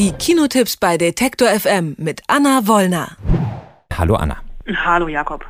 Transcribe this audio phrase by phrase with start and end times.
[0.00, 3.18] Die Kinotipps bei Detektor FM mit Anna Wollner.
[3.92, 4.38] Hallo Anna.
[4.82, 5.44] Hallo Jakob.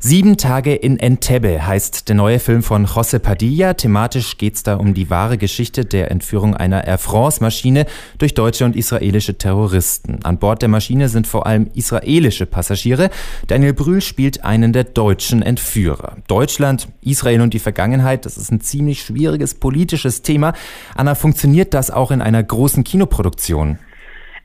[0.00, 3.74] Sieben Tage in Entebbe heißt der neue Film von José Padilla.
[3.74, 7.86] Thematisch geht es da um die wahre Geschichte der Entführung einer Air France-Maschine
[8.18, 10.18] durch deutsche und israelische Terroristen.
[10.24, 13.08] An Bord der Maschine sind vor allem israelische Passagiere.
[13.46, 16.16] Daniel Brühl spielt einen der deutschen Entführer.
[16.26, 20.54] Deutschland, Israel und die Vergangenheit, das ist ein ziemlich schwieriges politisches Thema.
[20.96, 23.78] Anna, funktioniert das auch in einer großen Kinoproduktion?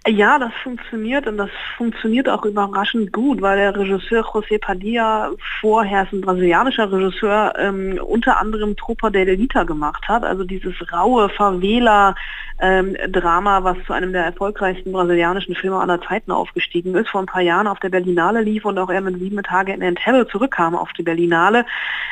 [0.10, 6.04] Ja, das funktioniert und das funktioniert auch überraschend gut, weil der Regisseur José Padilla vorher
[6.04, 11.28] ist ein brasilianischer Regisseur, ähm, unter anderem Tropa de Elita gemacht hat, also dieses raue
[11.28, 12.16] Favela
[12.60, 17.28] ähm, Drama, was zu einem der erfolgreichsten brasilianischen Filme aller Zeiten aufgestiegen ist, vor ein
[17.28, 20.76] paar Jahren auf der Berlinale lief und auch er mit sieben Tage in Entebbe zurückkam
[20.76, 21.66] auf die Berlinale.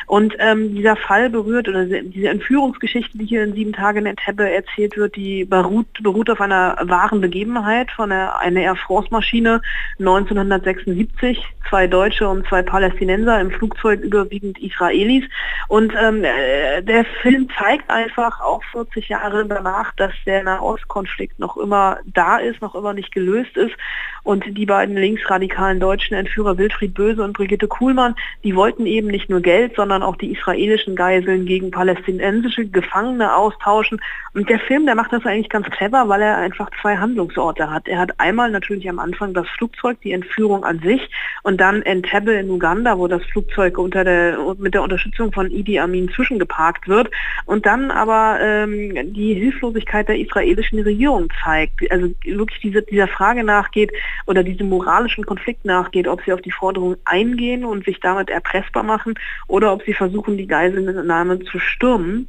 [0.06, 4.48] Und ähm, dieser Fall berührt oder diese Entführungsgeschichte, die hier in sieben Tagen in Entebbe
[4.48, 9.60] erzählt wird, die beruht, beruht auf einer wahren Begebenheit von der, einer Air France Maschine
[9.98, 15.24] 1976, zwei Deutsche und zwei Palästinenser im Flugzeug überwiegend Israelis.
[15.66, 21.56] Und ähm, äh, der Film zeigt einfach auch 40 Jahre danach, dass der Nahostkonflikt noch
[21.56, 23.74] immer da ist, noch immer nicht gelöst ist.
[24.22, 29.30] Und die beiden linksradikalen deutschen Entführer Wilfried Böse und Brigitte Kuhlmann, die wollten eben nicht
[29.30, 34.00] nur Geld, sondern auch die israelischen Geiseln gegen palästinensische Gefangene austauschen.
[34.34, 37.86] Und der Film, der macht das eigentlich ganz clever, weil er einfach zwei Handlungsorte hat.
[37.86, 41.08] Er hat einmal natürlich am Anfang das Flugzeug, die Entführung an sich
[41.42, 45.78] und dann Entebbe in Uganda, wo das Flugzeug unter der, mit der Unterstützung von Idi
[45.78, 47.10] Amin zwischengeparkt wird
[47.44, 51.90] und dann aber ähm, die Hilflosigkeit der israelischen Regierung zeigt.
[51.90, 53.92] Also wirklich diese, dieser Frage nachgeht
[54.26, 58.82] oder diesem moralischen Konflikt nachgeht, ob sie auf die Forderung eingehen und sich damit erpressbar
[58.82, 59.14] machen
[59.48, 62.28] oder ob sie versuchen, die Geiselnahme zu stürmen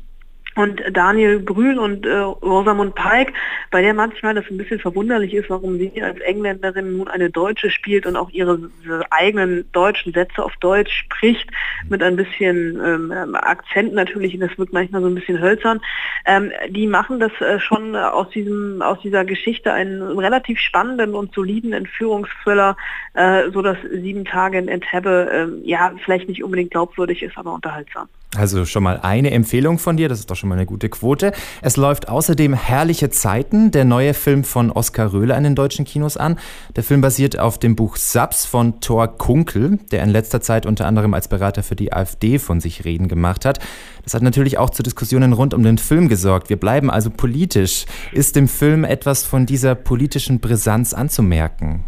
[0.57, 3.33] und Daniel Brühl und äh, Rosamund Pike,
[3.71, 7.69] bei der manchmal das ein bisschen verwunderlich ist, warum sie als Engländerin nun eine Deutsche
[7.69, 11.49] spielt und auch ihre, ihre eigenen deutschen Sätze auf Deutsch spricht,
[11.89, 15.79] mit ein bisschen ähm, Akzent natürlich, das wirkt manchmal so ein bisschen hölzern.
[16.25, 21.33] Ähm, die machen das äh, schon aus, diesem, aus dieser Geschichte einen relativ spannenden und
[21.33, 22.75] soliden Entführungsthriller,
[23.13, 25.29] äh, so dass sieben Tage in Entebbe
[25.63, 28.09] äh, ja vielleicht nicht unbedingt glaubwürdig ist, aber unterhaltsam.
[28.35, 31.31] Also schon mal eine Empfehlung von dir, das ist doch schon mal eine gute Quote.
[31.61, 36.17] Es läuft außerdem Herrliche Zeiten, der neue Film von Oskar Röhler in den deutschen Kinos
[36.17, 36.37] an.
[36.75, 40.87] Der Film basiert auf dem Buch Saps von Thor Kunkel, der in letzter Zeit unter
[40.87, 43.59] anderem als Berater für die AfD von sich reden gemacht hat.
[44.03, 46.49] Das hat natürlich auch zu Diskussionen rund um den Film gesorgt.
[46.49, 47.85] Wir bleiben also politisch.
[48.11, 51.85] Ist dem Film etwas von dieser politischen Brisanz anzumerken?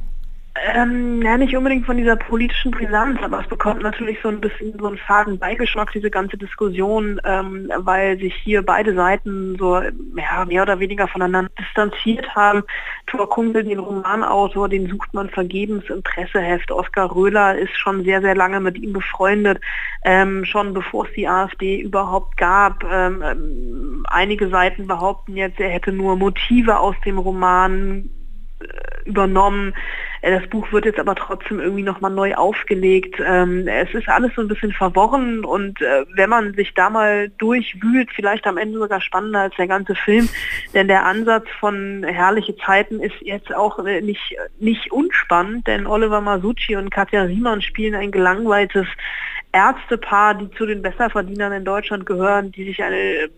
[0.65, 4.77] Ähm, ja, nicht unbedingt von dieser politischen Brisanz, aber es bekommt natürlich so ein bisschen
[4.77, 10.45] so einen faden Beigeschmack, diese ganze Diskussion, ähm, weil sich hier beide Seiten so ja,
[10.45, 12.63] mehr oder weniger voneinander distanziert haben.
[13.07, 16.71] Thor Kumpel, den Romanautor, den sucht man vergebens im Presseheft.
[16.71, 19.61] Oskar Röhler ist schon sehr, sehr lange mit ihm befreundet,
[20.03, 22.83] ähm, schon bevor es die AfD überhaupt gab.
[22.83, 28.09] Ähm, ähm, einige Seiten behaupten jetzt, er hätte nur Motive aus dem Roman
[28.59, 29.73] äh, übernommen.
[30.21, 33.21] Äh, das Buch wird jetzt aber trotzdem irgendwie nochmal neu aufgelegt.
[33.25, 37.29] Ähm, es ist alles so ein bisschen verworren und äh, wenn man sich da mal
[37.37, 40.29] durchwühlt, vielleicht am Ende sogar spannender als der ganze Film,
[40.73, 46.75] denn der Ansatz von Herrliche Zeiten ist jetzt auch nicht, nicht unspannend, denn Oliver Masucci
[46.75, 48.87] und Katja Riemann spielen ein gelangweiltes
[49.51, 53.29] Ärztepaar, die zu den Besserverdienern in Deutschland gehören, die sich eine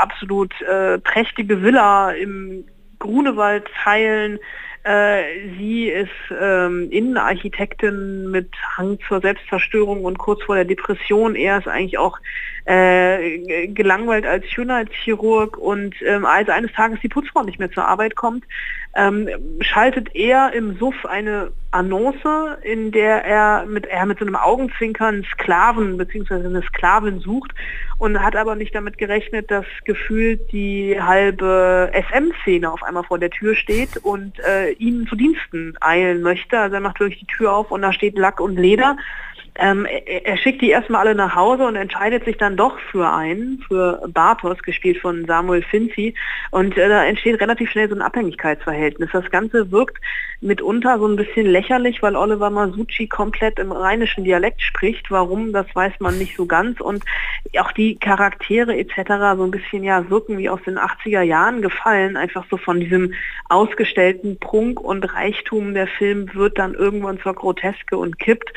[0.00, 2.64] absolut äh, prächtige Villa im
[2.98, 4.38] Grunewald teilen.
[4.84, 6.10] Äh, sie ist
[6.40, 11.36] ähm, Innenarchitektin mit Hang zur Selbstzerstörung und kurz vor der Depression.
[11.36, 12.18] Er ist eigentlich auch
[12.64, 18.16] äh, gelangweilt als Schönheitschirurg und ähm, als eines Tages die Putzfrau nicht mehr zur Arbeit
[18.16, 18.44] kommt,
[18.96, 19.28] ähm,
[19.60, 25.24] schaltet er im Suff eine Annonce, in der er mit, er mit so einem Augenzwinkern
[25.32, 26.34] Sklaven bzw.
[26.34, 27.52] eine Sklavin sucht
[27.98, 33.30] und hat aber nicht damit gerechnet, dass gefühlt die halbe SM-Szene auf einmal vor der
[33.30, 36.58] Tür steht und äh, ihn zu Diensten eilen möchte.
[36.58, 38.96] Also er macht wirklich die Tür auf und da steht Lack und Leder.
[39.54, 43.12] Ähm, er, er, schickt die erstmal alle nach Hause und entscheidet sich dann doch für
[43.12, 46.14] einen, für Bartos, gespielt von Samuel Finzi.
[46.50, 49.10] Und äh, da entsteht relativ schnell so ein Abhängigkeitsverhältnis.
[49.12, 49.98] Das Ganze wirkt
[50.40, 55.10] mitunter so ein bisschen lächerlich, weil Oliver Masucci komplett im rheinischen Dialekt spricht.
[55.10, 56.80] Warum, das weiß man nicht so ganz.
[56.80, 57.04] Und
[57.58, 59.36] auch die Charaktere etc.
[59.36, 62.16] so ein bisschen ja wirken wie aus den 80er Jahren gefallen.
[62.16, 63.14] Einfach so von diesem
[63.48, 68.52] ausgestellten Prunk und Reichtum der Film wird dann irgendwann zur Groteske und kippt.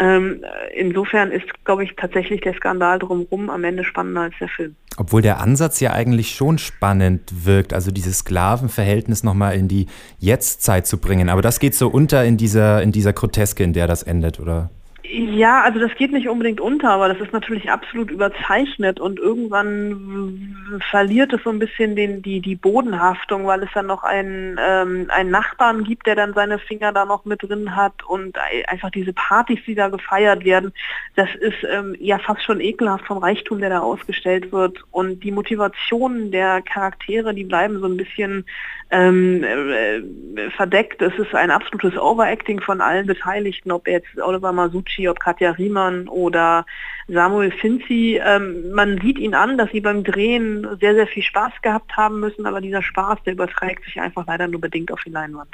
[0.00, 0.44] Ähm,
[0.74, 4.76] insofern ist, glaube ich, tatsächlich der Skandal drumherum am Ende spannender als der Film.
[5.00, 9.86] Obwohl der Ansatz ja eigentlich schon spannend wirkt, also dieses Sklavenverhältnis nochmal in die
[10.18, 11.28] Jetztzeit zu bringen.
[11.28, 14.70] Aber das geht so unter in dieser, in dieser Groteske, in der das endet, oder?
[15.10, 20.54] Ja, also das geht nicht unbedingt unter, aber das ist natürlich absolut überzeichnet und irgendwann
[20.90, 25.06] verliert es so ein bisschen den, die, die Bodenhaftung, weil es dann noch einen, ähm,
[25.08, 29.14] einen Nachbarn gibt, der dann seine Finger da noch mit drin hat und einfach diese
[29.14, 30.74] Partys, die da gefeiert werden,
[31.16, 35.32] das ist ähm, ja fast schon ekelhaft vom Reichtum, der da ausgestellt wird und die
[35.32, 38.44] Motivationen der Charaktere, die bleiben so ein bisschen
[38.90, 41.02] ähm, äh, verdeckt.
[41.02, 46.08] Es ist ein absolutes Overacting von allen Beteiligten, ob jetzt Oliver Masucci, ob Katja Riemann
[46.08, 46.64] oder
[47.08, 48.20] Samuel Finzi.
[48.24, 52.20] Ähm, man sieht ihn an, dass sie beim Drehen sehr, sehr viel Spaß gehabt haben
[52.20, 55.48] müssen, aber dieser Spaß, der überträgt sich einfach leider nur bedingt auf die Leinwand.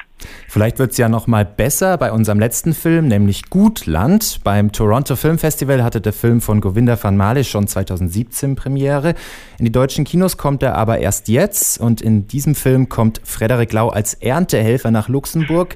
[0.47, 4.41] Vielleicht wird es ja noch mal besser bei unserem letzten Film, nämlich Gutland.
[4.43, 9.15] Beim Toronto Film Festival hatte der Film von Govinda van Male schon 2017 Premiere.
[9.57, 13.71] In die deutschen Kinos kommt er aber erst jetzt und in diesem Film kommt Frederik
[13.71, 15.75] Lau als Erntehelfer nach Luxemburg.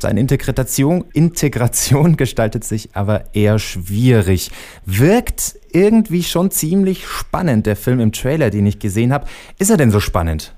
[0.00, 4.50] Seine Integration, Integration gestaltet sich aber eher schwierig.
[4.84, 9.26] Wirkt irgendwie schon ziemlich spannend, der Film im Trailer, den ich gesehen habe.
[9.58, 10.54] Ist er denn so spannend?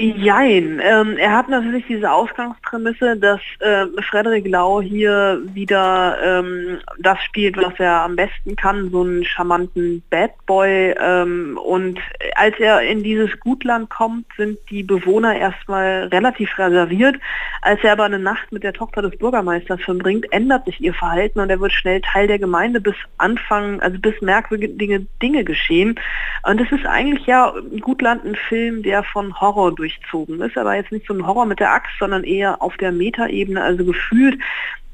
[0.00, 0.80] Jein.
[0.80, 7.56] Ähm, er hat natürlich diese Ausgangsprämisse, dass äh, Frederik Lau hier wieder ähm, das spielt,
[7.56, 10.94] was er am besten kann, so einen charmanten Bad Boy.
[11.00, 11.98] Ähm, und
[12.36, 17.16] als er in dieses Gutland kommt, sind die Bewohner erstmal relativ reserviert.
[17.62, 21.40] Als er aber eine Nacht mit der Tochter des Bürgermeisters verbringt, ändert sich ihr Verhalten
[21.40, 25.98] und er wird schnell Teil der Gemeinde bis Anfang, also bis merkwürdige Dinge geschehen.
[26.44, 30.40] Und es ist eigentlich ja Gutland ein Film, der von Horror durch durchzogen.
[30.40, 33.62] Ist, aber jetzt nicht so ein Horror mit der Axt, sondern eher auf der Metaebene,
[33.62, 34.40] also gefühlt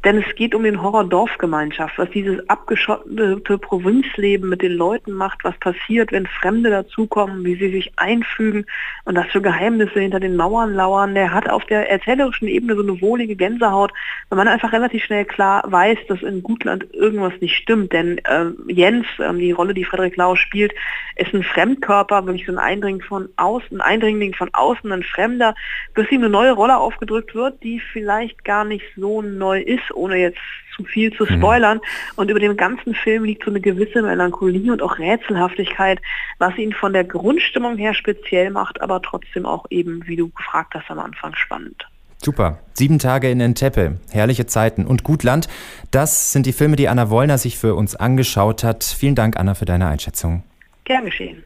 [0.05, 5.45] denn es geht um den Horror Dorfgemeinschaft, was dieses abgeschottete Provinzleben mit den Leuten macht,
[5.45, 8.67] was passiert, wenn Fremde dazukommen, wie sie sich einfügen
[9.07, 11.15] und was für Geheimnisse hinter den Mauern lauern.
[11.15, 13.93] Der hat auf der erzählerischen Ebene so eine wohlige Gänsehaut,
[14.29, 17.93] weil man einfach relativ schnell klar weiß, dass in Gutland irgendwas nicht stimmt.
[17.95, 20.75] Denn äh, Jens, äh, die Rolle, die Frederik Lau spielt,
[21.17, 25.55] ist ein Fremdkörper, wirklich so ein Eindringling von außen, ein Eindringling von außen, ein Fremder,
[25.95, 30.17] bis ihm eine neue Rolle aufgedrückt wird, die vielleicht gar nicht so neu ist ohne
[30.17, 30.39] jetzt
[30.77, 31.39] zu viel zu mhm.
[31.39, 31.79] spoilern.
[31.79, 32.13] Mhm.
[32.17, 36.01] Und über dem ganzen Film liegt so eine gewisse Melancholie und auch Rätselhaftigkeit,
[36.39, 40.75] was ihn von der Grundstimmung her speziell macht, aber trotzdem auch eben, wie du gefragt
[40.75, 41.87] hast am Anfang, spannend.
[42.25, 42.59] Super.
[42.73, 45.47] Sieben Tage in Entepe, herrliche Zeiten und Gutland.
[45.91, 48.83] Das sind die Filme, die Anna Wollner sich für uns angeschaut hat.
[48.83, 50.43] Vielen Dank, Anna, für deine Einschätzung.
[50.85, 51.45] Gern geschehen.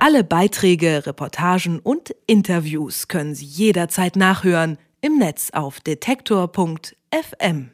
[0.00, 5.80] Alle Beiträge, Reportagen und Interviews können Sie jederzeit nachhören im Netz auf
[7.14, 7.73] detektor.fm.